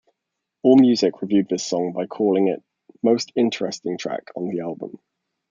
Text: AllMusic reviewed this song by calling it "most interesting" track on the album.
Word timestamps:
AllMusic 0.65 1.21
reviewed 1.21 1.47
this 1.47 1.63
song 1.63 1.93
by 1.93 2.07
calling 2.07 2.47
it 2.47 2.63
"most 3.03 3.31
interesting" 3.35 3.99
track 3.99 4.31
on 4.35 4.47
the 4.47 4.61
album. 4.61 4.97